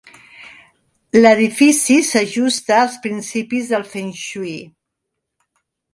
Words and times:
L'edifici 1.17 1.97
s'ajusta 2.09 2.79
als 2.85 2.97
principis 3.05 3.69
del 3.75 3.89
fengshui. 3.95 4.55